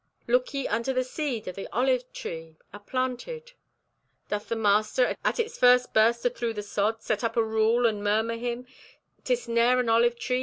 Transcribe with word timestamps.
"Look 0.27 0.51
ye 0.55 0.67
unto 0.67 0.93
the 0.93 1.03
seed 1.03 1.47
o' 1.47 1.51
the 1.51 1.67
olive 1.71 2.11
tree, 2.11 2.57
aplanted. 2.73 3.51
Doth 4.29 4.49
the 4.49 4.55
master, 4.55 5.15
at 5.23 5.39
its 5.39 5.59
first 5.59 5.93
burst 5.93 6.25
athrough 6.25 6.53
the 6.55 6.63
sod, 6.63 7.03
set 7.03 7.23
up 7.23 7.37
a 7.37 7.43
rule 7.43 7.85
and 7.85 8.03
murmur 8.03 8.37
him, 8.37 8.65
''Tis 9.23 9.47
ne'er 9.47 9.79
an 9.79 9.89
olive 9.89 10.17
tree! 10.17 10.39